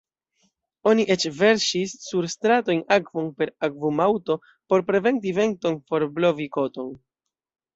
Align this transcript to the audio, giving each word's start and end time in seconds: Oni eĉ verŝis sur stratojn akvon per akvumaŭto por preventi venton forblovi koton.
Oni 0.91 1.03
eĉ 1.15 1.25
verŝis 1.41 1.93
sur 2.05 2.27
stratojn 2.35 2.81
akvon 2.97 3.29
per 3.43 3.53
akvumaŭto 3.69 4.39
por 4.73 4.85
preventi 4.89 5.35
venton 5.43 5.81
forblovi 5.93 6.49
koton. 6.59 6.91